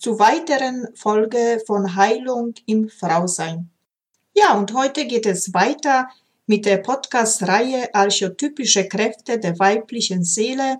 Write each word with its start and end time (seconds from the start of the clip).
zu 0.00 0.18
weiteren 0.18 0.88
Folge 0.94 1.62
von 1.66 1.94
Heilung 1.94 2.54
im 2.64 2.88
Frausein. 2.88 3.70
Ja, 4.34 4.56
und 4.56 4.72
heute 4.72 5.06
geht 5.06 5.26
es 5.26 5.52
weiter 5.52 6.08
mit 6.46 6.64
der 6.64 6.78
Podcast-Reihe 6.78 7.94
Archetypische 7.94 8.88
Kräfte 8.88 9.38
der 9.38 9.58
weiblichen 9.58 10.24
Seele. 10.24 10.78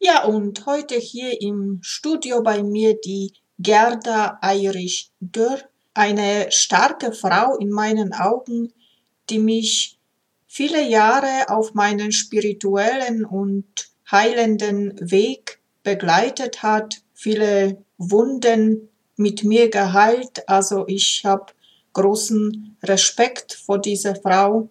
Ja, 0.00 0.24
und 0.24 0.64
heute 0.64 0.94
hier 0.94 1.42
im 1.42 1.80
Studio 1.82 2.42
bei 2.42 2.62
mir 2.62 2.98
die 2.98 3.34
Gerda 3.58 4.38
Eirich 4.40 5.12
Dörr, 5.20 5.60
eine 5.92 6.50
starke 6.50 7.12
Frau 7.12 7.56
in 7.58 7.68
meinen 7.68 8.14
Augen, 8.14 8.72
die 9.28 9.38
mich 9.38 9.98
viele 10.46 10.82
Jahre 10.82 11.50
auf 11.50 11.74
meinen 11.74 12.10
spirituellen 12.10 13.26
und 13.26 13.90
heilenden 14.10 14.98
Weg 14.98 15.60
begleitet 15.82 16.62
hat, 16.62 17.02
viele 17.16 17.82
Wunden 17.98 18.88
mit 19.16 19.42
mir 19.42 19.70
geheilt. 19.70 20.48
Also 20.48 20.84
ich 20.86 21.22
habe 21.24 21.52
großen 21.94 22.76
Respekt 22.84 23.54
vor 23.54 23.78
dieser 23.78 24.14
Frau. 24.14 24.68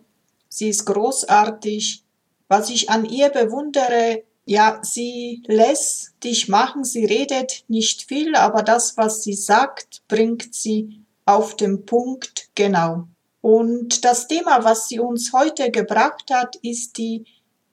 Sie 0.47 0.69
ist 0.69 0.85
großartig. 0.85 2.03
Was 2.47 2.69
ich 2.69 2.89
an 2.89 3.05
ihr 3.05 3.29
bewundere, 3.29 4.23
ja, 4.45 4.79
sie 4.83 5.41
lässt 5.47 6.13
dich 6.23 6.47
machen, 6.47 6.83
sie 6.83 7.03
redet 7.03 7.65
nicht 7.67 8.03
viel, 8.03 8.35
aber 8.35 8.61
das, 8.61 8.95
was 8.95 9.23
sie 9.23 9.33
sagt, 9.33 10.03
bringt 10.07 10.53
sie 10.53 11.01
auf 11.25 11.55
den 11.55 11.85
Punkt 11.87 12.49
genau. 12.53 13.07
Und 13.41 14.05
das 14.05 14.27
Thema, 14.27 14.63
was 14.63 14.87
sie 14.87 14.99
uns 14.99 15.33
heute 15.33 15.71
gebracht 15.71 16.29
hat, 16.31 16.55
ist 16.57 16.97
die 16.99 17.25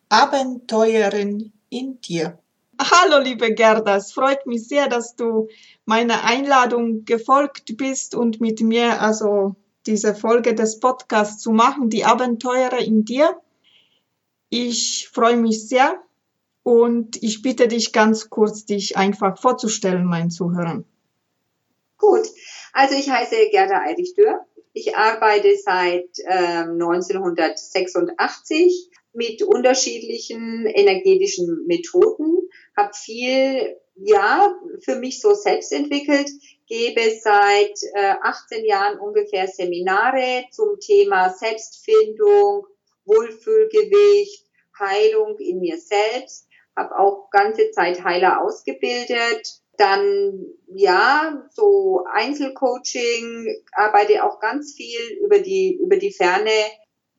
Abenteuerin 0.08 1.52
in 1.68 2.00
dir. 2.00 2.38
Hallo, 2.90 3.22
liebe 3.22 3.54
Gerda, 3.54 3.96
es 3.96 4.12
freut 4.12 4.46
mich 4.46 4.66
sehr, 4.66 4.88
dass 4.88 5.14
du 5.14 5.48
meiner 5.84 6.24
Einladung 6.24 7.04
gefolgt 7.04 7.76
bist 7.76 8.14
und 8.14 8.40
mit 8.40 8.60
mir 8.60 9.00
also 9.00 9.54
diese 9.86 10.14
Folge 10.14 10.54
des 10.54 10.80
Podcasts 10.80 11.40
zu 11.40 11.52
machen, 11.52 11.90
die 11.90 12.04
Abenteurer 12.04 12.78
in 12.78 13.04
dir. 13.04 13.40
Ich 14.48 15.08
freue 15.12 15.36
mich 15.36 15.68
sehr 15.68 16.00
und 16.64 17.22
ich 17.22 17.42
bitte 17.42 17.68
dich 17.68 17.92
ganz 17.92 18.30
kurz, 18.30 18.64
dich 18.64 18.96
einfach 18.96 19.38
vorzustellen, 19.38 20.04
meinen 20.04 20.30
Zuhörern. 20.30 20.84
Gut, 21.98 22.26
also 22.72 22.96
ich 22.96 23.08
heiße 23.08 23.36
Gerda 23.50 23.80
Eidich-Dürr 23.80 24.44
ich 24.74 24.96
arbeite 24.96 25.54
seit 25.62 26.08
äh, 26.24 26.64
1986 26.64 28.88
mit 29.12 29.42
unterschiedlichen 29.42 30.66
energetischen 30.66 31.66
Methoden, 31.66 32.38
habe 32.76 32.92
viel 32.94 33.76
ja 33.94 34.54
für 34.80 34.96
mich 34.96 35.20
so 35.20 35.34
selbst 35.34 35.72
entwickelt, 35.72 36.28
gebe 36.66 37.00
seit 37.20 37.82
äh, 37.94 38.14
18 38.22 38.64
Jahren 38.64 38.98
ungefähr 38.98 39.46
Seminare 39.46 40.44
zum 40.50 40.80
Thema 40.80 41.30
Selbstfindung, 41.30 42.66
Wohlfühlgewicht, 43.04 44.46
Heilung 44.78 45.38
in 45.38 45.60
mir 45.60 45.78
selbst, 45.78 46.48
habe 46.74 46.98
auch 46.98 47.30
ganze 47.30 47.70
Zeit 47.72 48.02
Heiler 48.02 48.42
ausgebildet, 48.42 49.62
dann 49.76 50.46
ja, 50.74 51.48
so 51.52 52.04
Einzelcoaching, 52.10 53.62
arbeite 53.72 54.24
auch 54.24 54.40
ganz 54.40 54.74
viel 54.74 55.18
über 55.22 55.38
die, 55.38 55.78
über 55.82 55.96
die 55.96 56.12
Ferne. 56.12 56.50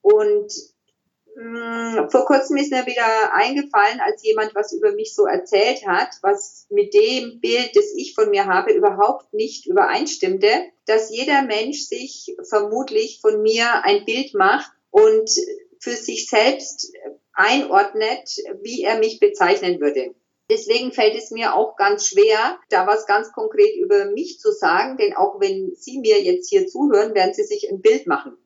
Und 0.01 0.51
vor 1.35 2.25
kurzem 2.25 2.57
ist 2.57 2.71
mir 2.71 2.85
wieder 2.85 3.33
eingefallen, 3.33 3.99
als 3.99 4.23
jemand 4.23 4.53
was 4.53 4.71
über 4.71 4.91
mich 4.93 5.15
so 5.15 5.25
erzählt 5.25 5.85
hat, 5.87 6.09
was 6.21 6.67
mit 6.69 6.93
dem 6.93 7.39
Bild, 7.39 7.71
das 7.75 7.85
ich 7.95 8.13
von 8.13 8.29
mir 8.29 8.45
habe, 8.45 8.71
überhaupt 8.71 9.33
nicht 9.33 9.65
übereinstimmte, 9.65 10.47
dass 10.85 11.09
jeder 11.09 11.41
Mensch 11.41 11.81
sich 11.81 12.35
vermutlich 12.47 13.19
von 13.21 13.41
mir 13.41 13.83
ein 13.83 14.05
Bild 14.05 14.33
macht 14.35 14.71
und 14.91 15.29
für 15.79 15.91
sich 15.95 16.29
selbst 16.29 16.93
einordnet, 17.33 18.29
wie 18.61 18.83
er 18.83 18.99
mich 18.99 19.19
bezeichnen 19.19 19.81
würde. 19.81 20.13
Deswegen 20.49 20.91
fällt 20.91 21.15
es 21.15 21.31
mir 21.31 21.55
auch 21.55 21.77
ganz 21.77 22.07
schwer, 22.07 22.59
da 22.69 22.85
was 22.85 23.07
ganz 23.07 23.31
konkret 23.31 23.75
über 23.77 24.05
mich 24.11 24.39
zu 24.39 24.51
sagen, 24.51 24.97
denn 24.97 25.15
auch 25.15 25.39
wenn 25.39 25.73
Sie 25.75 25.99
mir 25.99 26.21
jetzt 26.21 26.49
hier 26.49 26.67
zuhören, 26.67 27.15
werden 27.15 27.33
Sie 27.33 27.43
sich 27.43 27.71
ein 27.71 27.81
Bild 27.81 28.07
machen. 28.07 28.37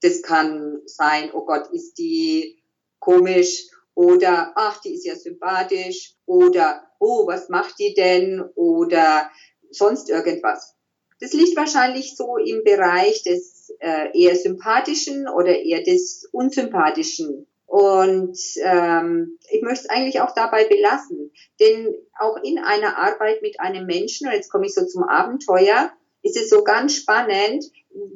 Das 0.00 0.22
kann 0.22 0.80
sein, 0.86 1.30
oh 1.32 1.44
Gott, 1.44 1.68
ist 1.72 1.98
die 1.98 2.62
komisch 2.98 3.66
oder 3.94 4.52
ach, 4.54 4.80
die 4.80 4.94
ist 4.94 5.04
ja 5.04 5.16
sympathisch 5.16 6.14
oder 6.26 6.82
oh, 7.00 7.26
was 7.26 7.48
macht 7.48 7.78
die 7.78 7.94
denn 7.94 8.44
oder 8.54 9.30
sonst 9.70 10.08
irgendwas. 10.08 10.74
Das 11.20 11.32
liegt 11.32 11.56
wahrscheinlich 11.56 12.16
so 12.16 12.36
im 12.36 12.62
Bereich 12.62 13.24
des 13.24 13.74
äh, 13.80 14.16
eher 14.16 14.36
sympathischen 14.36 15.28
oder 15.28 15.58
eher 15.58 15.82
des 15.82 16.28
unsympathischen 16.30 17.46
und 17.68 18.38
ähm, 18.64 19.38
ich 19.50 19.60
möchte 19.60 19.84
es 19.84 19.90
eigentlich 19.90 20.22
auch 20.22 20.32
dabei 20.34 20.64
belassen. 20.64 21.30
Denn 21.60 21.94
auch 22.18 22.38
in 22.42 22.58
einer 22.58 22.96
Arbeit 22.96 23.42
mit 23.42 23.60
einem 23.60 23.84
Menschen, 23.84 24.26
und 24.26 24.32
jetzt 24.32 24.50
komme 24.50 24.64
ich 24.64 24.74
so 24.74 24.86
zum 24.86 25.04
Abenteuer, 25.04 25.92
ist 26.28 26.36
es 26.36 26.50
so 26.50 26.62
ganz 26.62 26.94
spannend, 26.94 27.64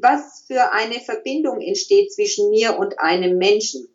was 0.01 0.45
für 0.47 0.73
eine 0.73 1.01
Verbindung 1.01 1.61
entsteht 1.61 2.13
zwischen 2.13 2.51
mir 2.51 2.79
und 2.79 2.99
einem 3.01 3.39
Menschen. 3.39 3.89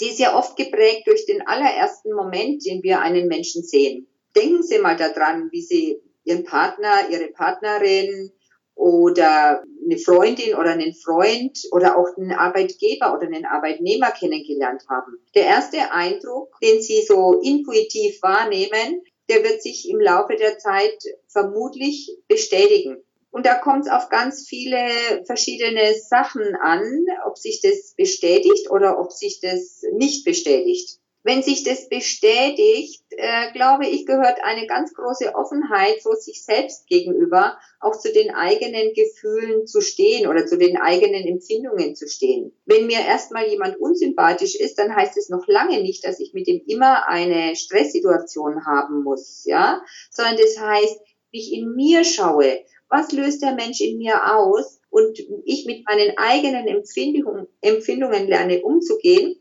Die 0.00 0.08
ist 0.08 0.18
ja 0.18 0.36
oft 0.36 0.56
geprägt 0.56 1.06
durch 1.06 1.24
den 1.26 1.46
allerersten 1.46 2.12
Moment, 2.12 2.66
den 2.66 2.82
wir 2.82 3.00
einen 3.00 3.28
Menschen 3.28 3.62
sehen. 3.62 4.08
Denken 4.36 4.62
Sie 4.62 4.78
mal 4.78 4.96
daran, 4.96 5.48
wie 5.52 5.62
Sie 5.62 6.00
Ihren 6.24 6.44
Partner, 6.44 7.08
Ihre 7.10 7.28
Partnerin, 7.28 8.32
oder 8.74 9.62
eine 9.84 9.98
Freundin 9.98 10.54
oder 10.54 10.70
einen 10.70 10.94
Freund 10.94 11.58
oder 11.70 11.96
auch 11.96 12.08
einen 12.16 12.32
Arbeitgeber 12.32 13.14
oder 13.14 13.26
einen 13.26 13.46
Arbeitnehmer 13.46 14.10
kennengelernt 14.10 14.84
haben. 14.88 15.18
Der 15.34 15.44
erste 15.44 15.92
Eindruck, 15.92 16.58
den 16.60 16.82
Sie 16.82 17.02
so 17.02 17.40
intuitiv 17.40 18.20
wahrnehmen, 18.22 19.02
der 19.28 19.42
wird 19.44 19.62
sich 19.62 19.88
im 19.88 20.00
Laufe 20.00 20.36
der 20.36 20.58
Zeit 20.58 20.98
vermutlich 21.28 22.18
bestätigen. 22.28 23.02
Und 23.34 23.46
da 23.46 23.56
kommt 23.56 23.86
es 23.86 23.90
auf 23.90 24.10
ganz 24.10 24.46
viele 24.46 24.78
verschiedene 25.26 25.94
Sachen 26.08 26.54
an, 26.62 27.04
ob 27.26 27.36
sich 27.36 27.60
das 27.60 27.92
bestätigt 27.96 28.70
oder 28.70 29.00
ob 29.00 29.10
sich 29.10 29.40
das 29.40 29.82
nicht 29.92 30.24
bestätigt. 30.24 31.00
Wenn 31.24 31.42
sich 31.42 31.64
das 31.64 31.88
bestätigt, 31.88 33.02
äh, 33.10 33.50
glaube 33.52 33.88
ich, 33.88 34.06
gehört 34.06 34.38
eine 34.44 34.68
ganz 34.68 34.94
große 34.94 35.34
Offenheit 35.34 36.00
so 36.00 36.12
sich 36.12 36.44
selbst 36.44 36.86
gegenüber, 36.86 37.58
auch 37.80 37.98
zu 37.98 38.12
den 38.12 38.32
eigenen 38.32 38.92
Gefühlen 38.94 39.66
zu 39.66 39.80
stehen 39.80 40.28
oder 40.28 40.46
zu 40.46 40.56
den 40.56 40.76
eigenen 40.76 41.26
Empfindungen 41.26 41.96
zu 41.96 42.06
stehen. 42.06 42.56
Wenn 42.66 42.86
mir 42.86 43.00
erstmal 43.00 43.48
jemand 43.48 43.80
unsympathisch 43.80 44.54
ist, 44.54 44.78
dann 44.78 44.94
heißt 44.94 45.16
es 45.16 45.28
noch 45.28 45.48
lange 45.48 45.82
nicht, 45.82 46.04
dass 46.04 46.20
ich 46.20 46.34
mit 46.34 46.46
ihm 46.46 46.62
immer 46.68 47.08
eine 47.08 47.56
Stresssituation 47.56 48.64
haben 48.64 49.02
muss, 49.02 49.42
ja, 49.44 49.82
sondern 50.12 50.36
das 50.36 50.56
heißt, 50.60 51.00
wie 51.32 51.40
ich 51.40 51.52
in 51.52 51.74
mir 51.74 52.04
schaue, 52.04 52.60
was 52.94 53.10
löst 53.10 53.42
der 53.42 53.54
Mensch 53.54 53.80
in 53.80 53.98
mir 53.98 54.36
aus 54.36 54.80
und 54.88 55.18
ich 55.44 55.66
mit 55.66 55.84
meinen 55.84 56.16
eigenen 56.16 56.68
Empfindungen, 56.68 57.48
Empfindungen 57.60 58.28
lerne 58.28 58.62
umzugehen, 58.62 59.36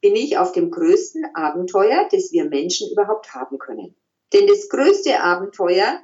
bin 0.00 0.16
ich 0.16 0.38
auf 0.38 0.52
dem 0.52 0.70
größten 0.70 1.26
Abenteuer, 1.34 2.08
das 2.10 2.32
wir 2.32 2.46
Menschen 2.46 2.90
überhaupt 2.90 3.34
haben 3.34 3.58
können. 3.58 3.94
Denn 4.32 4.46
das 4.46 4.70
größte 4.70 5.20
Abenteuer 5.20 6.00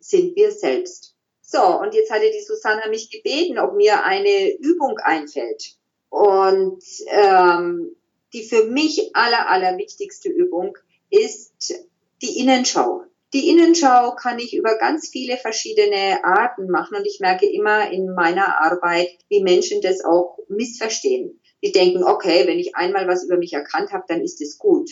sind 0.00 0.36
wir 0.36 0.50
selbst. 0.50 1.16
So, 1.40 1.62
und 1.80 1.94
jetzt 1.94 2.10
hatte 2.10 2.30
die 2.30 2.44
Susanna 2.44 2.88
mich 2.88 3.10
gebeten, 3.10 3.58
ob 3.58 3.74
mir 3.74 4.04
eine 4.04 4.54
Übung 4.58 4.98
einfällt. 4.98 5.76
Und 6.10 6.82
ähm, 7.06 7.96
die 8.34 8.42
für 8.42 8.64
mich 8.64 9.16
aller, 9.16 9.48
aller 9.48 9.78
wichtigste 9.78 10.28
Übung 10.28 10.76
ist 11.08 11.74
die 12.20 12.38
Innenschau. 12.38 13.04
Die 13.34 13.48
Innenschau 13.48 14.14
kann 14.14 14.38
ich 14.38 14.54
über 14.54 14.78
ganz 14.78 15.08
viele 15.08 15.36
verschiedene 15.36 16.22
Arten 16.22 16.70
machen 16.70 16.96
und 16.96 17.04
ich 17.04 17.18
merke 17.18 17.46
immer 17.46 17.90
in 17.90 18.14
meiner 18.14 18.62
Arbeit, 18.62 19.08
wie 19.28 19.42
Menschen 19.42 19.80
das 19.80 20.04
auch 20.04 20.38
missverstehen. 20.46 21.40
Die 21.64 21.72
denken, 21.72 22.04
okay, 22.04 22.46
wenn 22.46 22.60
ich 22.60 22.76
einmal 22.76 23.08
was 23.08 23.24
über 23.24 23.36
mich 23.36 23.52
erkannt 23.52 23.92
habe, 23.92 24.04
dann 24.06 24.20
ist 24.20 24.40
es 24.40 24.56
gut. 24.56 24.88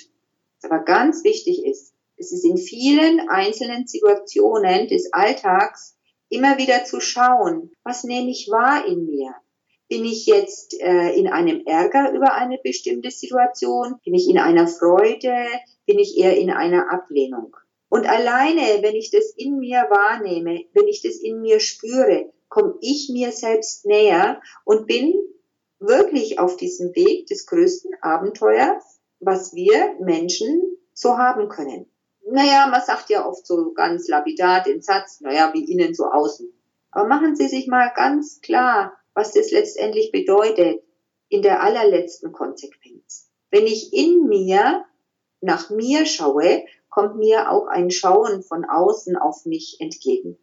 Was 0.61 0.69
aber 0.69 0.83
ganz 0.83 1.23
wichtig 1.23 1.65
ist, 1.65 1.95
es 2.17 2.33
ist 2.33 2.45
in 2.45 2.59
vielen 2.59 3.29
einzelnen 3.29 3.87
Situationen 3.87 4.89
des 4.89 5.13
Alltags 5.13 5.97
immer 6.29 6.59
wieder 6.59 6.85
zu 6.85 6.99
schauen, 6.99 7.71
was 7.85 8.03
nehme 8.03 8.31
ich 8.31 8.49
wahr 8.51 8.85
in 8.89 9.07
mir? 9.07 9.37
Bin 9.89 10.05
ich 10.05 10.27
jetzt 10.27 10.81
äh, 10.81 11.11
in 11.13 11.29
einem 11.29 11.65
Ärger 11.65 12.11
über 12.11 12.35
eine 12.35 12.59
bestimmte 12.59 13.13
Situation? 13.13 14.01
Bin 14.05 14.15
ich 14.15 14.29
in 14.29 14.39
einer 14.39 14.67
Freude? 14.67 15.47
Bin 15.87 16.01
ich 16.01 16.19
eher 16.19 16.37
in 16.37 16.51
einer 16.51 16.93
Ablehnung? 16.93 17.55
Und 17.93 18.09
alleine, 18.09 18.81
wenn 18.81 18.95
ich 18.95 19.11
das 19.11 19.35
in 19.37 19.59
mir 19.59 19.87
wahrnehme, 19.91 20.65
wenn 20.73 20.89
ich 20.89 21.03
das 21.03 21.17
in 21.17 21.43
mir 21.43 21.61
spüre, 21.61 22.33
komme 22.49 22.77
ich 22.81 23.11
mir 23.13 23.33
selbst 23.33 23.85
näher 23.85 24.41
und 24.65 24.87
bin 24.87 25.13
wirklich 25.79 26.39
auf 26.39 26.57
diesem 26.57 26.97
Weg 26.97 27.27
des 27.27 27.45
größten 27.45 27.91
Abenteuers, 28.01 28.99
was 29.21 29.53
wir 29.53 29.95
Menschen 30.01 30.63
so 30.95 31.19
haben 31.19 31.51
können. 31.51 31.85
Naja, 32.25 32.67
man 32.69 32.81
sagt 32.81 33.11
ja 33.11 33.27
oft 33.29 33.47
so 33.47 33.75
ganz 33.75 34.09
lapidar 34.09 34.63
den 34.63 34.81
Satz, 34.81 35.21
naja, 35.21 35.51
wie 35.53 35.71
innen 35.71 35.93
so 35.93 36.07
außen. 36.07 36.51
Aber 36.93 37.07
machen 37.07 37.37
Sie 37.37 37.49
sich 37.49 37.67
mal 37.67 37.93
ganz 37.95 38.41
klar, 38.41 38.97
was 39.13 39.35
das 39.35 39.51
letztendlich 39.51 40.13
bedeutet 40.13 40.83
in 41.29 41.43
der 41.43 41.63
allerletzten 41.63 42.33
Konsequenz. 42.33 43.29
Wenn 43.51 43.67
ich 43.67 43.93
in 43.93 44.29
mir 44.29 44.87
nach 45.43 45.69
mir 45.69 46.07
schaue, 46.07 46.65
kommt 46.93 47.17
mir 47.17 47.51
auch 47.51 47.67
ein 47.67 47.91
Schauen 47.91 48.43
von 48.43 48.67
außen 48.67 49.17
auf 49.17 49.47
mich 49.47 49.79
entgegen. 49.81 50.39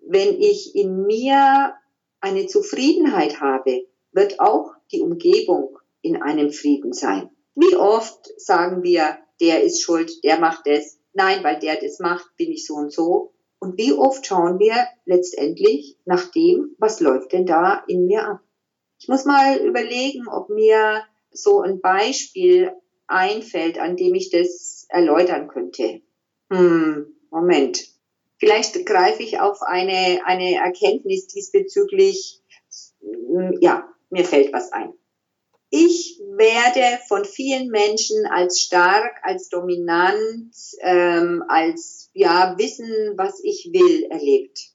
Wenn 0.00 0.40
ich 0.40 0.74
in 0.74 1.06
mir 1.06 1.74
eine 2.20 2.46
Zufriedenheit 2.48 3.40
habe, 3.40 3.86
wird 4.10 4.40
auch 4.40 4.74
die 4.90 5.00
Umgebung 5.00 5.78
in 6.02 6.20
einem 6.20 6.50
Frieden 6.50 6.92
sein. 6.92 7.30
Wie 7.54 7.76
oft 7.76 8.28
sagen 8.36 8.82
wir, 8.82 9.16
der 9.40 9.62
ist 9.62 9.80
schuld, 9.80 10.24
der 10.24 10.40
macht 10.40 10.66
das, 10.66 10.98
nein, 11.12 11.44
weil 11.44 11.60
der 11.60 11.80
das 11.80 12.00
macht, 12.00 12.36
bin 12.36 12.50
ich 12.50 12.66
so 12.66 12.74
und 12.74 12.92
so. 12.92 13.32
Und 13.60 13.78
wie 13.78 13.92
oft 13.92 14.26
schauen 14.26 14.58
wir 14.58 14.74
letztendlich 15.04 15.98
nach 16.04 16.32
dem, 16.32 16.74
was 16.78 16.98
läuft 16.98 17.32
denn 17.32 17.46
da 17.46 17.84
in 17.86 18.06
mir 18.06 18.26
ab? 18.26 18.40
Ich 18.98 19.06
muss 19.06 19.24
mal 19.24 19.58
überlegen, 19.58 20.26
ob 20.26 20.48
mir 20.48 21.04
so 21.30 21.60
ein 21.60 21.80
Beispiel 21.80 22.72
einfällt, 23.06 23.78
an 23.78 23.96
dem 23.96 24.14
ich 24.14 24.30
das 24.30 24.75
erläutern 24.88 25.48
könnte. 25.48 26.00
Hm, 26.50 27.06
Moment. 27.30 27.84
Vielleicht 28.38 28.84
greife 28.84 29.22
ich 29.22 29.40
auf 29.40 29.62
eine, 29.62 30.20
eine 30.24 30.56
Erkenntnis 30.56 31.26
diesbezüglich. 31.26 32.42
Hm, 33.00 33.56
ja, 33.60 33.88
mir 34.10 34.24
fällt 34.24 34.52
was 34.52 34.72
ein. 34.72 34.92
Ich 35.70 36.20
werde 36.36 37.00
von 37.08 37.24
vielen 37.24 37.68
Menschen 37.70 38.26
als 38.26 38.60
stark, 38.60 39.18
als 39.22 39.48
dominant, 39.48 40.54
ähm, 40.80 41.42
als 41.48 42.10
ja 42.12 42.54
wissen, 42.56 43.14
was 43.16 43.42
ich 43.42 43.70
will, 43.72 44.04
erlebt. 44.10 44.70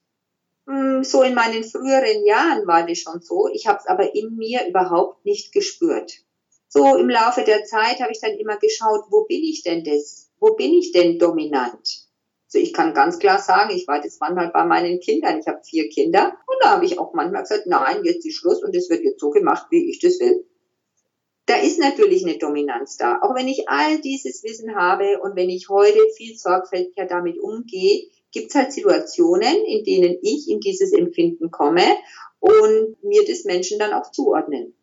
Hm, 0.68 1.04
so 1.04 1.24
in 1.24 1.34
meinen 1.34 1.64
früheren 1.64 2.26
Jahren 2.26 2.68
war 2.68 2.86
das 2.86 3.00
schon 3.00 3.22
so. 3.22 3.48
Ich 3.54 3.68
habe 3.68 3.80
es 3.80 3.88
aber 3.88 4.16
in 4.16 4.36
mir 4.36 4.68
überhaupt 4.68 5.26
nicht 5.26 5.54
gespürt 5.54 6.24
so 6.74 6.96
im 6.96 7.10
Laufe 7.10 7.44
der 7.44 7.66
Zeit 7.66 8.00
habe 8.00 8.14
ich 8.14 8.22
dann 8.22 8.32
immer 8.32 8.58
geschaut, 8.58 9.04
wo 9.10 9.26
bin 9.26 9.44
ich 9.44 9.62
denn 9.62 9.84
das? 9.84 10.30
Wo 10.40 10.56
bin 10.56 10.72
ich 10.74 10.94
denn 10.94 11.20
dominant? 11.20 12.08
Also 12.48 12.60
ich 12.60 12.72
kann 12.72 12.94
ganz 12.94 13.20
klar 13.20 13.40
sagen, 13.40 13.76
ich 13.76 13.88
war 13.88 14.02
das 14.02 14.20
manchmal 14.22 14.52
bei 14.52 14.64
meinen 14.64 15.02
Kindern. 15.02 15.40
Ich 15.40 15.48
habe 15.48 15.62
vier 15.64 15.90
Kinder 15.90 16.38
und 16.48 16.58
da 16.62 16.72
habe 16.72 16.86
ich 16.86 16.98
auch 16.98 17.14
manchmal 17.14 17.42
gesagt, 17.42 17.68
nein, 17.68 18.06
jetzt 18.06 18.26
ist 18.26 18.38
Schluss 18.38 18.64
und 18.64 18.74
es 18.74 18.90
wird 18.90 19.04
jetzt 19.04 19.20
so 19.20 19.32
gemacht, 19.32 19.68
wie 19.70 19.90
ich 19.90 20.00
das 20.00 20.20
will. 20.22 20.46
Da 21.46 21.58
ist 21.58 21.78
natürlich 21.78 22.26
eine 22.26 22.38
Dominanz 22.38 22.96
da. 22.96 23.20
Auch 23.22 23.36
wenn 23.36 23.50
ich 23.50 23.68
all 23.68 24.00
dieses 24.00 24.42
Wissen 24.44 24.74
habe 24.74 25.20
und 25.22 25.36
wenn 25.36 25.50
ich 25.50 25.68
heute 25.68 26.00
viel 26.16 26.38
sorgfältiger 26.38 27.06
damit 27.06 27.38
umgehe, 27.38 28.08
gibt 28.32 28.50
es 28.50 28.56
halt 28.56 28.72
Situationen, 28.72 29.66
in 29.66 29.84
denen 29.84 30.18
ich 30.22 30.50
in 30.50 30.62
dieses 30.62 30.94
Empfinden 30.94 31.52
komme 31.52 31.84
und 32.40 32.96
mir 33.04 33.26
das 33.28 33.44
Menschen 33.44 33.78
dann 33.78 33.92
auch 33.92 34.10
zuordnen. 34.12 34.74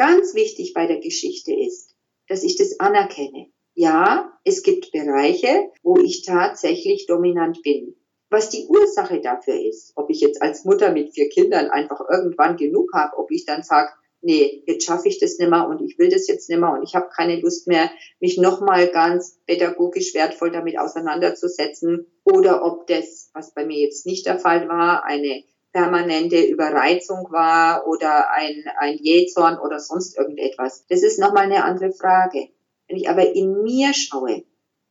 Ganz 0.00 0.34
wichtig 0.34 0.72
bei 0.72 0.86
der 0.86 0.98
Geschichte 0.98 1.54
ist, 1.54 1.94
dass 2.26 2.42
ich 2.42 2.56
das 2.56 2.80
anerkenne. 2.80 3.48
Ja, 3.74 4.32
es 4.44 4.62
gibt 4.62 4.92
Bereiche, 4.92 5.70
wo 5.82 5.98
ich 5.98 6.24
tatsächlich 6.24 7.04
dominant 7.04 7.60
bin. 7.62 7.96
Was 8.30 8.48
die 8.48 8.64
Ursache 8.66 9.20
dafür 9.20 9.60
ist, 9.62 9.92
ob 9.96 10.08
ich 10.08 10.22
jetzt 10.22 10.40
als 10.40 10.64
Mutter 10.64 10.90
mit 10.90 11.12
vier 11.12 11.28
Kindern 11.28 11.68
einfach 11.68 12.00
irgendwann 12.10 12.56
genug 12.56 12.90
habe, 12.94 13.18
ob 13.18 13.30
ich 13.30 13.44
dann 13.44 13.62
sage, 13.62 13.90
nee, 14.22 14.62
jetzt 14.66 14.86
schaffe 14.86 15.06
ich 15.06 15.18
das 15.18 15.36
nicht 15.36 15.50
mehr 15.50 15.68
und 15.68 15.82
ich 15.82 15.98
will 15.98 16.08
das 16.08 16.26
jetzt 16.28 16.48
nicht 16.48 16.60
mehr 16.60 16.72
und 16.72 16.82
ich 16.82 16.94
habe 16.94 17.10
keine 17.14 17.38
Lust 17.38 17.68
mehr, 17.68 17.90
mich 18.20 18.38
nochmal 18.38 18.88
ganz 18.88 19.38
pädagogisch 19.44 20.14
wertvoll 20.14 20.50
damit 20.50 20.78
auseinanderzusetzen 20.78 22.06
oder 22.24 22.64
ob 22.64 22.86
das, 22.86 23.28
was 23.34 23.52
bei 23.52 23.66
mir 23.66 23.78
jetzt 23.78 24.06
nicht 24.06 24.24
der 24.24 24.38
Fall 24.38 24.66
war, 24.66 25.04
eine 25.04 25.44
permanente 25.72 26.40
Überreizung 26.42 27.30
war 27.30 27.86
oder 27.86 28.30
ein, 28.32 28.64
ein 28.78 28.98
Jähzorn 28.98 29.58
oder 29.58 29.78
sonst 29.78 30.18
irgendetwas. 30.18 30.84
Das 30.88 31.02
ist 31.02 31.18
nochmal 31.18 31.44
eine 31.44 31.64
andere 31.64 31.92
Frage. 31.92 32.48
Wenn 32.88 32.96
ich 32.96 33.08
aber 33.08 33.34
in 33.34 33.62
mir 33.62 33.94
schaue, 33.94 34.44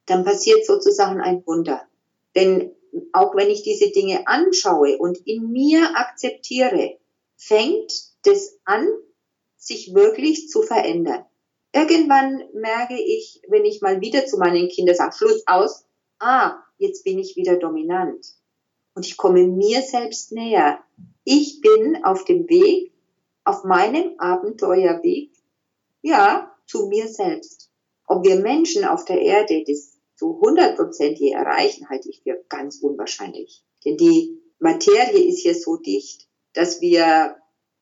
dann 0.06 0.24
passiert 0.24 0.66
sozusagen 0.66 1.20
ein 1.20 1.46
Wunder. 1.46 1.82
Denn 2.36 2.72
auch 3.12 3.36
wenn 3.36 3.50
ich 3.50 3.64
diese 3.64 3.92
Dinge 3.92 4.28
anschaue 4.28 4.98
und 4.98 5.18
in 5.28 5.52
mir 5.52 5.96
akzeptiere, 5.96 6.98
fängt 7.36 7.92
das 8.24 8.58
an, 8.66 8.88
sich 9.58 9.94
wirklich 9.94 10.50
zu 10.50 10.62
verändern. 10.62 11.26
Irgendwann 11.74 12.42
merke 12.54 12.96
ich, 12.96 13.42
wenn 13.48 13.66
ich 13.66 13.82
mal 13.82 14.02
wieder 14.02 14.26
zu 14.26 14.38
meinen 14.38 14.70
Kindern 14.70 14.96
sage, 14.96 15.16
Schluss 15.16 15.44
aus, 15.46 15.86
ah, 16.20 16.56
jetzt 16.78 17.04
bin 17.04 17.20
ich 17.20 17.36
wieder 17.36 17.58
dominant 17.58 18.26
und 18.94 19.06
ich 19.06 19.18
komme 19.18 19.48
mir 19.48 19.82
selbst 19.82 20.32
näher. 20.32 20.80
Ich 21.24 21.62
bin 21.62 22.04
auf 22.04 22.26
dem 22.26 22.50
Weg, 22.50 22.92
auf 23.44 23.64
meinem 23.64 24.20
Abenteuerweg, 24.20 25.32
ja, 26.02 26.56
zu 26.66 26.88
mir 26.88 27.08
selbst. 27.08 27.72
Ob 28.06 28.26
wir 28.26 28.40
Menschen 28.40 28.86
auf 28.86 29.06
der 29.06 29.22
Erde 29.22 29.64
das 29.68 29.98
zu 30.16 30.36
100 30.36 30.76
Prozent 30.76 31.20
je 31.20 31.32
erreichen, 31.32 31.90
halte 31.90 32.10
ich 32.10 32.22
für 32.24 32.44
ganz 32.50 32.80
unwahrscheinlich. 32.82 33.64
Denn 33.86 33.98
die 33.98 34.40
Materie 34.60 35.24
ist 35.24 35.40
hier 35.40 35.56
so 35.56 35.78
dicht, 35.78 36.28
dass 36.54 36.82
wir 36.82 37.38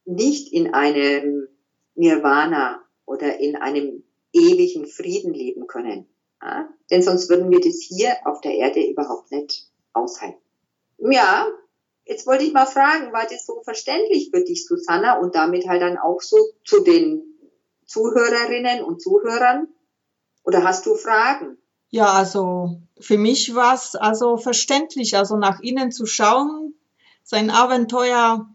nicht 0.05 0.53
in 0.53 0.73
einem 0.73 1.47
Nirvana 1.95 2.83
oder 3.05 3.39
in 3.39 3.55
einem 3.55 4.03
ewigen 4.33 4.85
Frieden 4.85 5.33
leben 5.33 5.67
können. 5.67 6.07
Ja? 6.41 6.69
Denn 6.91 7.01
sonst 7.01 7.29
würden 7.29 7.49
wir 7.49 7.59
das 7.59 7.81
hier 7.81 8.15
auf 8.25 8.41
der 8.41 8.53
Erde 8.53 8.85
überhaupt 8.85 9.31
nicht 9.31 9.69
aushalten. 9.93 10.41
Ja, 10.97 11.47
jetzt 12.05 12.25
wollte 12.27 12.43
ich 12.43 12.53
mal 12.53 12.65
fragen, 12.65 13.13
war 13.13 13.25
das 13.29 13.45
so 13.45 13.61
verständlich 13.63 14.29
für 14.33 14.43
dich, 14.43 14.65
Susanna, 14.65 15.19
und 15.19 15.35
damit 15.35 15.67
halt 15.67 15.81
dann 15.81 15.97
auch 15.97 16.21
so 16.21 16.37
zu 16.65 16.81
den 16.81 17.23
Zuhörerinnen 17.85 18.83
und 18.83 19.01
Zuhörern? 19.01 19.67
Oder 20.43 20.63
hast 20.63 20.85
du 20.85 20.95
Fragen? 20.95 21.57
Ja, 21.89 22.13
also 22.13 22.81
für 22.99 23.17
mich 23.17 23.55
war 23.55 23.75
es 23.75 23.95
also 23.95 24.37
verständlich, 24.37 25.15
also 25.15 25.37
nach 25.37 25.59
innen 25.61 25.91
zu 25.91 26.05
schauen, 26.05 26.73
sein 27.23 27.49
Abenteuer 27.49 28.49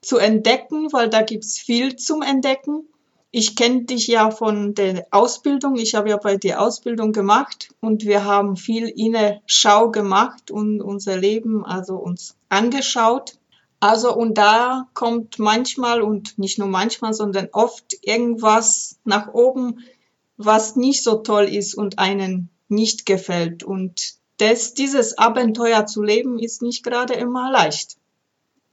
zu 0.00 0.18
entdecken, 0.18 0.92
weil 0.92 1.08
da 1.08 1.22
gibt's 1.22 1.58
viel 1.58 1.96
zum 1.96 2.22
Entdecken 2.22 2.88
ich 3.30 3.56
kenne 3.56 3.84
dich 3.84 4.06
ja 4.06 4.30
von 4.30 4.74
der 4.74 5.06
Ausbildung. 5.10 5.76
Ich 5.76 5.94
habe 5.94 6.08
ja 6.08 6.16
bei 6.16 6.36
dir 6.36 6.60
Ausbildung 6.60 7.12
gemacht 7.12 7.70
und 7.80 8.04
wir 8.04 8.24
haben 8.24 8.56
viel 8.56 8.88
Innenschau 8.88 9.90
gemacht 9.90 10.50
und 10.50 10.80
unser 10.80 11.16
Leben, 11.18 11.64
also 11.64 11.96
uns 11.96 12.36
angeschaut. 12.48 13.38
Also 13.80 14.14
und 14.14 14.38
da 14.38 14.88
kommt 14.94 15.38
manchmal 15.38 16.00
und 16.00 16.38
nicht 16.38 16.58
nur 16.58 16.68
manchmal, 16.68 17.12
sondern 17.12 17.48
oft 17.52 17.94
irgendwas 18.02 18.98
nach 19.04 19.32
oben, 19.34 19.84
was 20.36 20.74
nicht 20.74 21.04
so 21.04 21.16
toll 21.16 21.44
ist 21.44 21.74
und 21.74 21.98
einen 21.98 22.48
nicht 22.68 23.06
gefällt. 23.06 23.62
Und 23.62 24.14
das, 24.38 24.72
dieses 24.72 25.18
Abenteuer 25.18 25.86
zu 25.86 26.02
leben, 26.02 26.38
ist 26.38 26.62
nicht 26.62 26.82
gerade 26.82 27.14
immer 27.14 27.52
leicht. 27.52 27.97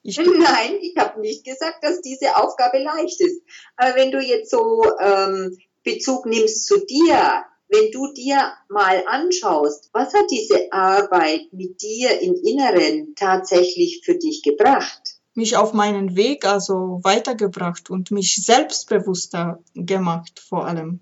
Ich 0.05 0.17
Nein, 0.17 0.77
ich 0.81 0.95
habe 0.97 1.19
nicht 1.19 1.43
gesagt, 1.43 1.83
dass 1.83 1.99
diese 1.99 2.37
Aufgabe 2.37 2.77
leicht 2.77 3.19
ist. 3.21 3.41
Aber 3.75 3.95
wenn 3.95 4.11
du 4.11 4.19
jetzt 4.19 4.51
so 4.51 4.83
ähm, 4.99 5.57
Bezug 5.83 6.27
nimmst 6.27 6.67
zu 6.67 6.85
dir, 6.85 7.43
wenn 7.69 7.91
du 7.91 8.13
dir 8.13 8.53
mal 8.69 9.03
anschaust, 9.07 9.89
was 9.93 10.13
hat 10.13 10.29
diese 10.29 10.71
Arbeit 10.71 11.51
mit 11.51 11.81
dir 11.81 12.21
im 12.21 12.35
Inneren 12.35 13.15
tatsächlich 13.15 14.01
für 14.05 14.15
dich 14.15 14.43
gebracht? 14.43 15.15
Mich 15.33 15.57
auf 15.57 15.73
meinen 15.73 16.15
Weg 16.15 16.45
also 16.45 16.99
weitergebracht 17.01 17.89
und 17.89 18.11
mich 18.11 18.45
selbstbewusster 18.45 19.59
gemacht 19.73 20.39
vor 20.39 20.67
allem. 20.67 20.99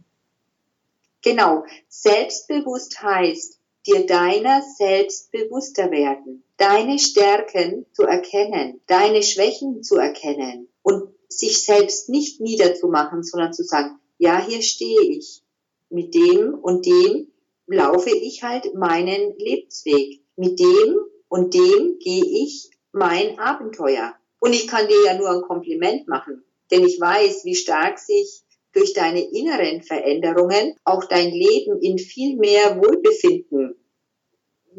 Genau, 1.22 1.66
selbstbewusst 1.90 3.02
heißt, 3.02 3.60
dir 3.86 4.06
deiner 4.06 4.62
selbst 4.62 5.32
bewusster 5.32 5.92
werden, 5.92 6.44
deine 6.58 7.00
Stärken 7.00 7.86
zu 7.94 8.04
erkennen, 8.04 8.82
deine 8.88 9.24
Schwächen 9.24 9.84
zu 9.84 9.96
erkennen 9.98 10.70
und 10.82 11.10
sich 11.30 11.64
selbst 11.64 12.10
nicht 12.10 12.40
niederzumachen, 12.40 13.24
sondern 13.24 13.54
zu 13.54 13.64
sagen, 13.64 14.00
ja, 14.18 14.46
hier 14.46 14.62
stehe 14.62 15.02
ich. 15.02 15.42
Mit 15.90 16.16
dem 16.16 16.54
und 16.54 16.86
dem 16.86 17.32
laufe 17.68 18.10
ich 18.10 18.44
halt 18.44 18.74
meinen 18.74 19.38
Lebensweg. 19.38 20.22
Mit 20.36 20.60
dem 20.60 20.98
und 21.28 21.54
dem 21.54 22.00
gehe 22.00 22.24
ich 22.24 22.70
mein 22.92 23.40
Abenteuer. 23.40 24.14
Und 24.40 24.54
ich 24.54 24.68
kann 24.68 24.88
dir 24.88 25.06
ja 25.06 25.18
nur 25.18 25.30
ein 25.30 25.42
Kompliment 25.42 26.08
machen, 26.08 26.44
denn 26.72 26.86
ich 26.86 27.00
weiß, 27.00 27.46
wie 27.46 27.56
stark 27.56 28.00
sich 28.00 28.44
durch 28.74 28.94
deine 28.94 29.22
inneren 29.22 29.82
Veränderungen 29.82 30.76
auch 30.84 31.06
dein 31.06 31.32
Leben 31.32 31.80
in 31.82 31.98
viel 31.98 32.38
mehr 32.38 32.78
Wohlbefinden 32.78 33.76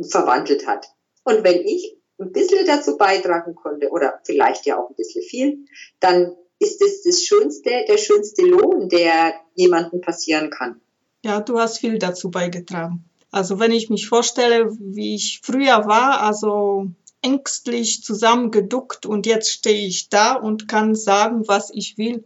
verwandelt 0.02 0.66
hat. 0.66 0.86
Und 1.24 1.44
wenn 1.44 1.64
ich 1.64 1.96
ein 2.18 2.32
bisschen 2.32 2.66
dazu 2.66 2.96
beitragen 2.96 3.54
konnte, 3.54 3.90
oder 3.90 4.20
vielleicht 4.24 4.66
ja 4.66 4.78
auch 4.78 4.90
ein 4.90 4.96
bisschen 4.96 5.22
viel, 5.22 5.66
dann 6.00 6.36
ist 6.58 6.80
es 6.82 7.02
das 7.02 7.22
schönste, 7.22 7.70
der 7.88 7.98
schönste 7.98 8.42
Lohn, 8.42 8.88
der 8.88 9.34
jemandem 9.54 10.00
passieren 10.00 10.50
kann. 10.50 10.80
Ja, 11.24 11.40
du 11.40 11.58
hast 11.58 11.78
viel 11.78 11.98
dazu 11.98 12.30
beigetragen. 12.30 13.04
Also 13.30 13.58
wenn 13.58 13.72
ich 13.72 13.90
mich 13.90 14.06
vorstelle, 14.06 14.70
wie 14.78 15.16
ich 15.16 15.40
früher 15.42 15.86
war, 15.86 16.20
also 16.20 16.86
ängstlich 17.22 18.02
zusammengeduckt 18.02 19.06
und 19.06 19.26
jetzt 19.26 19.50
stehe 19.50 19.86
ich 19.86 20.08
da 20.08 20.34
und 20.34 20.68
kann 20.68 20.94
sagen, 20.94 21.48
was 21.48 21.70
ich 21.72 21.96
will. 21.96 22.24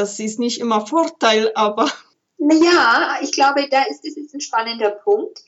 Das 0.00 0.18
ist 0.18 0.38
nicht 0.38 0.60
immer 0.60 0.86
Vorteil, 0.86 1.52
aber. 1.54 1.92
Naja, 2.38 3.18
ich 3.20 3.32
glaube, 3.32 3.68
da 3.68 3.82
ist 3.82 4.02
es 4.06 4.16
jetzt 4.16 4.32
ein 4.32 4.40
spannender 4.40 4.92
Punkt. 4.92 5.44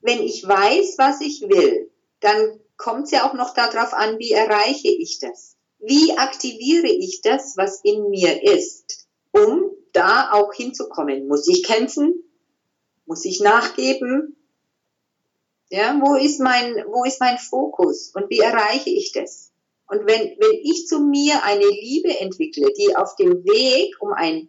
Wenn 0.00 0.22
ich 0.22 0.48
weiß, 0.48 0.94
was 0.96 1.20
ich 1.20 1.42
will, 1.42 1.90
dann 2.20 2.58
kommt 2.78 3.04
es 3.04 3.10
ja 3.10 3.28
auch 3.28 3.34
noch 3.34 3.52
darauf 3.52 3.92
an, 3.92 4.18
wie 4.18 4.32
erreiche 4.32 4.88
ich 4.88 5.18
das? 5.18 5.58
Wie 5.80 6.16
aktiviere 6.16 6.86
ich 6.86 7.20
das, 7.20 7.58
was 7.58 7.80
in 7.84 8.08
mir 8.08 8.42
ist, 8.42 9.06
um 9.32 9.70
da 9.92 10.32
auch 10.32 10.54
hinzukommen? 10.54 11.28
Muss 11.28 11.46
ich 11.46 11.62
kämpfen? 11.62 12.24
Muss 13.04 13.26
ich 13.26 13.40
nachgeben? 13.40 14.34
Ja, 15.68 16.00
wo 16.00 16.14
ist 16.14 16.40
mein, 16.40 16.86
wo 16.88 17.04
ist 17.04 17.20
mein 17.20 17.36
Fokus 17.36 18.12
und 18.14 18.30
wie 18.30 18.40
erreiche 18.40 18.88
ich 18.88 19.12
das? 19.12 19.52
Und 19.86 20.06
wenn, 20.06 20.36
wenn 20.38 20.58
ich 20.62 20.86
zu 20.86 21.00
mir 21.00 21.44
eine 21.44 21.66
Liebe 21.66 22.18
entwickle, 22.18 22.72
die 22.78 22.96
auf 22.96 23.16
dem 23.16 23.44
Weg, 23.44 23.94
um 24.00 24.12
ein, 24.12 24.48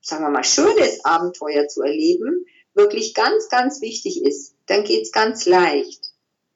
sagen 0.00 0.24
wir 0.24 0.30
mal, 0.30 0.44
schönes 0.44 1.04
Abenteuer 1.04 1.68
zu 1.68 1.82
erleben, 1.82 2.44
wirklich 2.74 3.14
ganz, 3.14 3.48
ganz 3.48 3.80
wichtig 3.80 4.22
ist, 4.22 4.54
dann 4.66 4.84
geht's 4.84 5.12
ganz 5.12 5.46
leicht. 5.46 6.12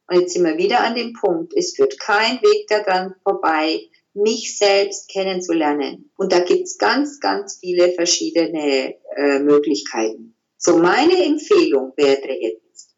Und 0.09 0.21
jetzt 0.21 0.33
sind 0.33 0.45
wir 0.45 0.57
wieder 0.57 0.81
an 0.81 0.95
dem 0.95 1.13
Punkt, 1.13 1.53
es 1.57 1.75
führt 1.75 1.99
kein 1.99 2.41
Weg 2.43 2.69
daran 2.69 3.15
vorbei, 3.23 3.89
mich 4.15 4.57
selbst 4.57 5.09
kennenzulernen. 5.09 6.11
Und 6.17 6.33
da 6.33 6.41
gibt's 6.41 6.79
ganz, 6.79 7.21
ganz 7.21 7.59
viele 7.61 7.93
verschiedene 7.93 8.95
äh, 9.17 9.39
Möglichkeiten. 9.41 10.35
So 10.57 10.79
meine 10.79 11.23
Empfehlung 11.25 11.93
wäre 11.97 12.33
jetzt, 12.41 12.97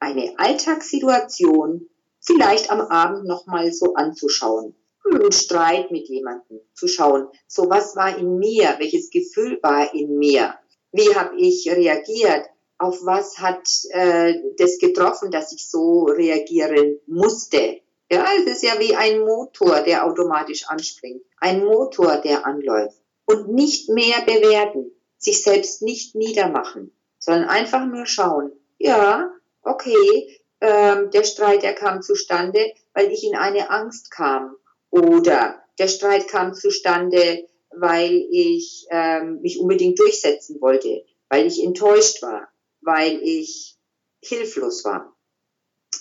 eine 0.00 0.32
Alltagssituation 0.38 1.88
vielleicht 2.20 2.70
am 2.70 2.80
Abend 2.80 3.26
nochmal 3.26 3.72
so 3.72 3.94
anzuschauen. 3.94 4.74
Einen 5.04 5.32
Streit 5.32 5.90
mit 5.90 6.08
jemandem 6.08 6.60
zu 6.74 6.86
schauen. 6.86 7.28
So 7.46 7.68
was 7.68 7.96
war 7.96 8.16
in 8.16 8.38
mir? 8.38 8.76
Welches 8.78 9.10
Gefühl 9.10 9.58
war 9.62 9.92
in 9.94 10.18
mir? 10.18 10.54
Wie 10.92 11.14
habe 11.14 11.36
ich 11.36 11.68
reagiert? 11.70 12.46
Auf 12.78 13.04
was 13.04 13.38
hat 13.38 13.68
äh, 13.90 14.34
das 14.56 14.78
getroffen, 14.78 15.30
dass 15.30 15.52
ich 15.52 15.68
so 15.68 16.04
reagieren 16.04 16.98
musste? 17.06 17.80
Ja, 18.10 18.26
es 18.36 18.44
ist 18.44 18.62
ja 18.62 18.78
wie 18.80 18.96
ein 18.96 19.20
Motor, 19.20 19.80
der 19.80 20.04
automatisch 20.04 20.66
anspringt. 20.68 21.22
Ein 21.38 21.64
Motor, 21.64 22.16
der 22.16 22.44
anläuft. 22.44 23.00
Und 23.24 23.52
nicht 23.52 23.88
mehr 23.88 24.22
bewerten. 24.26 24.90
Sich 25.16 25.42
selbst 25.42 25.82
nicht 25.82 26.14
niedermachen, 26.14 26.92
sondern 27.18 27.48
einfach 27.48 27.86
nur 27.86 28.06
schauen. 28.06 28.52
Ja, 28.78 29.30
okay, 29.62 30.39
ähm, 30.60 31.10
der 31.10 31.24
Streit, 31.24 31.62
der 31.62 31.74
kam 31.74 32.02
zustande, 32.02 32.72
weil 32.94 33.10
ich 33.10 33.24
in 33.24 33.36
eine 33.36 33.70
Angst 33.70 34.10
kam. 34.10 34.56
Oder 34.90 35.62
der 35.78 35.88
Streit 35.88 36.28
kam 36.28 36.54
zustande, 36.54 37.46
weil 37.70 38.26
ich 38.30 38.86
ähm, 38.90 39.40
mich 39.40 39.58
unbedingt 39.60 39.98
durchsetzen 39.98 40.60
wollte, 40.60 41.04
weil 41.28 41.46
ich 41.46 41.62
enttäuscht 41.62 42.22
war, 42.22 42.48
weil 42.80 43.20
ich 43.22 43.76
hilflos 44.22 44.84
war. 44.84 45.16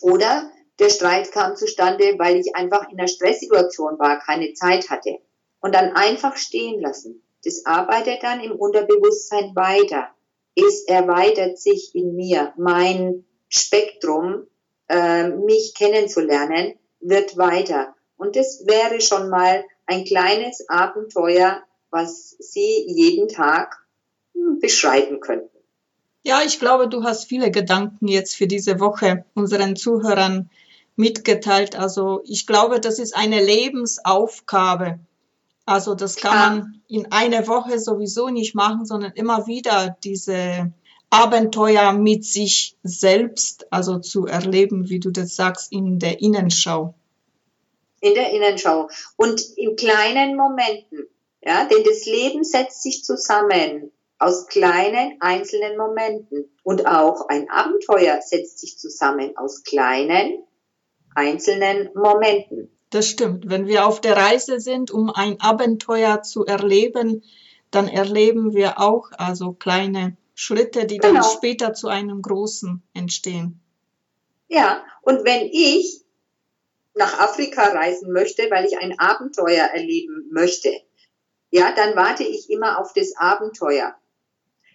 Oder 0.01 0.51
der 0.79 0.89
Streit 0.89 1.31
kam 1.31 1.55
zustande, 1.55 2.15
weil 2.17 2.37
ich 2.37 2.55
einfach 2.55 2.89
in 2.89 2.97
einer 2.97 3.07
Stresssituation 3.07 3.99
war, 3.99 4.19
keine 4.19 4.53
Zeit 4.53 4.89
hatte. 4.89 5.19
Und 5.61 5.75
dann 5.75 5.93
einfach 5.93 6.37
stehen 6.37 6.79
lassen. 6.79 7.21
Das 7.43 7.65
arbeitet 7.65 8.23
dann 8.23 8.41
im 8.41 8.53
Unterbewusstsein 8.53 9.55
weiter. 9.55 10.09
Es 10.55 10.83
erweitert 10.83 11.57
sich 11.57 11.93
in 11.93 12.15
mir. 12.15 12.53
Mein 12.57 13.25
Spektrum, 13.49 14.47
äh, 14.89 15.29
mich 15.29 15.73
kennenzulernen, 15.75 16.73
wird 16.99 17.37
weiter. 17.37 17.95
Und 18.17 18.35
das 18.35 18.65
wäre 18.65 18.99
schon 19.01 19.29
mal 19.29 19.63
ein 19.85 20.03
kleines 20.03 20.67
Abenteuer, 20.67 21.61
was 21.89 22.35
Sie 22.39 22.85
jeden 22.87 23.29
Tag 23.29 23.77
hm, 24.33 24.59
beschreiten 24.59 25.19
könnten. 25.19 25.49
Ja, 26.23 26.41
ich 26.45 26.59
glaube, 26.59 26.89
du 26.89 27.03
hast 27.03 27.25
viele 27.25 27.49
Gedanken 27.49 28.07
jetzt 28.07 28.35
für 28.35 28.47
diese 28.47 28.79
Woche 28.79 29.25
unseren 29.35 29.75
Zuhörern 29.75 30.49
mitgeteilt. 30.95 31.77
Also 31.77 32.21
ich 32.25 32.45
glaube, 32.45 32.81
das 32.81 32.99
ist 32.99 33.15
eine 33.15 33.41
Lebensaufgabe. 33.43 34.99
Also 35.65 35.95
das 35.95 36.17
kann 36.17 36.35
man 36.35 36.81
in 36.87 37.11
einer 37.11 37.47
Woche 37.47 37.79
sowieso 37.79 38.29
nicht 38.29 38.53
machen, 38.53 38.85
sondern 38.85 39.13
immer 39.13 39.47
wieder 39.47 39.97
diese 40.03 40.71
Abenteuer 41.09 41.93
mit 41.93 42.23
sich 42.23 42.77
selbst, 42.83 43.71
also 43.71 43.99
zu 43.99 44.25
erleben, 44.25 44.89
wie 44.89 44.99
du 44.99 45.11
das 45.11 45.35
sagst, 45.35 45.71
in 45.71 45.99
der 45.99 46.21
Innenschau. 46.21 46.93
In 48.01 48.13
der 48.13 48.31
Innenschau 48.31 48.89
und 49.17 49.41
in 49.57 49.75
kleinen 49.75 50.35
Momenten, 50.35 51.07
ja, 51.41 51.65
denn 51.65 51.83
das 51.83 52.05
Leben 52.05 52.43
setzt 52.43 52.83
sich 52.83 53.03
zusammen 53.03 53.91
aus 54.19 54.47
kleinen 54.47 55.17
einzelnen 55.21 55.77
Momenten 55.77 56.45
und 56.63 56.85
auch 56.85 57.27
ein 57.29 57.49
Abenteuer 57.49 58.19
setzt 58.21 58.59
sich 58.59 58.77
zusammen 58.77 59.35
aus 59.37 59.63
kleinen 59.63 60.43
einzelnen 61.15 61.89
Momenten. 61.95 62.69
Das 62.89 63.07
stimmt. 63.07 63.49
Wenn 63.49 63.67
wir 63.67 63.87
auf 63.87 64.01
der 64.01 64.17
Reise 64.17 64.59
sind, 64.59 64.91
um 64.91 65.09
ein 65.09 65.39
Abenteuer 65.39 66.21
zu 66.21 66.45
erleben, 66.45 67.23
dann 67.71 67.87
erleben 67.87 68.53
wir 68.53 68.79
auch 68.79 69.11
also 69.17 69.53
kleine 69.53 70.17
Schritte, 70.41 70.85
die 70.85 70.99
genau. 70.99 71.15
dann 71.15 71.23
später 71.25 71.73
zu 71.73 71.89
einem 71.89 72.21
großen 72.21 72.81
entstehen. 72.93 73.59
Ja, 74.47 74.85
und 75.01 75.25
wenn 75.25 75.49
ich 75.51 76.05
nach 76.95 77.19
Afrika 77.19 77.61
reisen 77.61 78.13
möchte, 78.13 78.49
weil 78.49 78.65
ich 78.65 78.77
ein 78.77 78.97
Abenteuer 78.97 79.65
erleben 79.65 80.29
möchte, 80.31 80.71
ja, 81.51 81.73
dann 81.75 81.93
warte 81.97 82.23
ich 82.23 82.49
immer 82.49 82.79
auf 82.79 82.93
das 82.93 83.17
Abenteuer. 83.17 83.93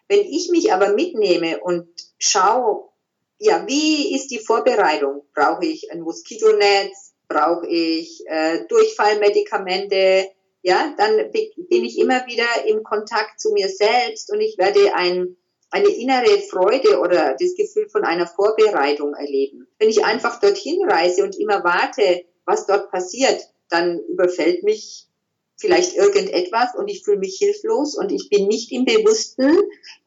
Wenn 0.06 0.21
ich 0.21 0.50
mich 0.50 0.71
aber 0.71 0.92
mitnehme 0.92 1.59
und 1.61 1.88
schaue, 2.18 2.90
ja, 3.38 3.66
wie 3.66 4.14
ist 4.14 4.30
die 4.30 4.40
Vorbereitung? 4.40 5.23
Brauche 5.35 5.64
ich 5.64 5.90
ein 5.90 6.02
Moskitonetz? 6.02 7.14
Brauche 7.26 7.66
ich 7.66 8.23
äh, 8.26 8.66
Durchfallmedikamente? 8.68 10.28
Ja, 10.61 10.94
dann 10.99 11.30
bin 11.33 11.85
ich 11.85 11.99
immer 11.99 12.26
wieder 12.26 12.66
im 12.66 12.83
Kontakt 12.83 13.40
zu 13.40 13.52
mir 13.52 13.71
selbst 13.71 14.30
und 14.30 14.42
ich 14.42 14.59
werde 14.59 14.94
ein 14.94 15.38
eine 15.74 15.88
innere 15.88 16.38
Freude 16.38 17.00
oder 17.00 17.36
das 17.36 17.56
Gefühl 17.56 17.88
von 17.88 18.04
einer 18.04 18.28
Vorbereitung 18.28 19.12
erleben. 19.14 19.66
Wenn 19.80 19.88
ich 19.88 20.04
einfach 20.04 20.38
dorthin 20.38 20.88
reise 20.88 21.24
und 21.24 21.36
immer 21.36 21.64
warte, 21.64 22.24
was 22.44 22.66
dort 22.66 22.92
passiert, 22.92 23.40
dann 23.70 23.98
überfällt 23.98 24.62
mich 24.62 25.08
vielleicht 25.56 25.96
irgendetwas 25.96 26.76
und 26.76 26.86
ich 26.86 27.02
fühle 27.02 27.18
mich 27.18 27.38
hilflos 27.38 27.96
und 27.96 28.12
ich 28.12 28.28
bin 28.28 28.46
nicht 28.46 28.70
im 28.70 28.84
bewussten 28.84 29.52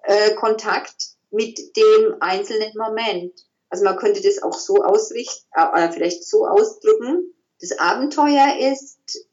äh, 0.04 0.36
Kontakt 0.36 0.96
mit 1.32 1.76
dem 1.76 2.16
einzelnen 2.22 2.72
Moment. 2.78 3.34
Also 3.70 3.84
man 3.84 3.98
könnte 3.98 4.22
das 4.22 4.42
auch 4.42 4.58
so 4.58 4.76
ausrichten, 4.76 5.46
äh, 5.54 5.92
vielleicht 5.92 6.24
so 6.24 6.48
ausdrücken. 6.48 7.34
Das 7.60 7.78
Abenteuer 7.78 8.56
ist 8.72 9.28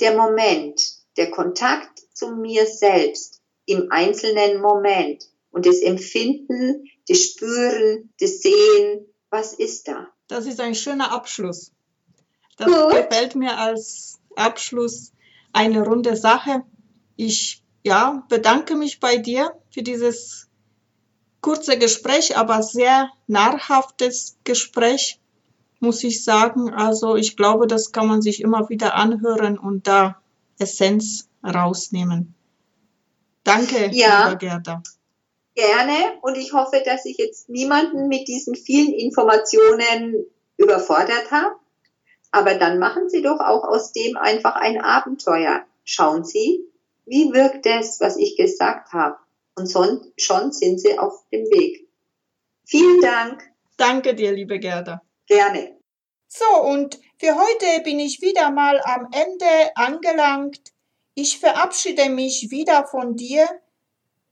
der 0.00 0.16
Moment, 0.16 0.82
der 1.16 1.30
Kontakt 1.30 2.00
zu 2.14 2.32
mir 2.32 2.66
selbst 2.66 3.42
im 3.64 3.92
einzelnen 3.92 4.60
Moment 4.60 5.28
und 5.50 5.66
das 5.66 5.80
Empfinden, 5.80 6.84
das 7.08 7.24
Spüren, 7.24 8.12
das 8.20 8.40
Sehen, 8.40 9.06
was 9.30 9.54
ist 9.54 9.88
da? 9.88 10.08
Das 10.26 10.46
ist 10.46 10.60
ein 10.60 10.74
schöner 10.74 11.12
Abschluss. 11.12 11.72
Das 12.56 12.66
Gut. 12.66 12.90
gefällt 12.90 13.34
mir 13.34 13.56
als 13.56 14.18
Abschluss 14.36 15.12
eine 15.52 15.84
runde 15.84 16.16
Sache. 16.16 16.62
Ich 17.16 17.62
ja, 17.82 18.24
bedanke 18.28 18.74
mich 18.74 19.00
bei 19.00 19.16
dir 19.16 19.52
für 19.70 19.82
dieses 19.82 20.48
kurze 21.40 21.78
Gespräch, 21.78 22.36
aber 22.36 22.62
sehr 22.62 23.10
nahrhaftes 23.26 24.36
Gespräch, 24.44 25.20
muss 25.80 26.02
ich 26.04 26.24
sagen. 26.24 26.72
Also 26.74 27.16
ich 27.16 27.36
glaube, 27.36 27.66
das 27.66 27.92
kann 27.92 28.06
man 28.06 28.22
sich 28.22 28.40
immer 28.40 28.68
wieder 28.68 28.94
anhören 28.94 29.58
und 29.58 29.86
da 29.86 30.20
Essenz 30.58 31.28
rausnehmen. 31.44 32.34
Danke, 33.44 33.90
ja. 33.92 34.26
lieber 34.26 34.36
Gerda. 34.36 34.82
Gerne 35.58 36.18
und 36.22 36.38
ich 36.38 36.52
hoffe, 36.52 36.84
dass 36.84 37.04
ich 37.04 37.18
jetzt 37.18 37.48
niemanden 37.48 38.06
mit 38.06 38.28
diesen 38.28 38.54
vielen 38.54 38.92
Informationen 38.92 40.24
überfordert 40.56 41.32
habe. 41.32 41.56
Aber 42.30 42.54
dann 42.54 42.78
machen 42.78 43.08
Sie 43.08 43.22
doch 43.22 43.40
auch 43.40 43.64
aus 43.64 43.90
dem 43.90 44.16
einfach 44.16 44.54
ein 44.54 44.80
Abenteuer. 44.80 45.64
Schauen 45.82 46.24
Sie, 46.24 46.64
wie 47.06 47.32
wirkt 47.32 47.66
es, 47.66 48.00
was 48.00 48.16
ich 48.18 48.36
gesagt 48.36 48.92
habe? 48.92 49.16
Und 49.56 49.68
schon 50.16 50.52
sind 50.52 50.80
Sie 50.80 50.96
auf 50.96 51.24
dem 51.32 51.42
Weg. 51.46 51.88
Vielen 52.64 53.00
Dank. 53.00 53.42
Danke 53.76 54.14
dir, 54.14 54.30
liebe 54.30 54.60
Gerda. 54.60 55.02
Gerne. 55.26 55.76
So, 56.28 56.62
und 56.62 57.00
für 57.18 57.34
heute 57.34 57.82
bin 57.82 57.98
ich 57.98 58.22
wieder 58.22 58.52
mal 58.52 58.80
am 58.84 59.08
Ende 59.10 59.74
angelangt. 59.74 60.72
Ich 61.14 61.40
verabschiede 61.40 62.10
mich 62.10 62.46
wieder 62.52 62.86
von 62.86 63.16
dir. 63.16 63.48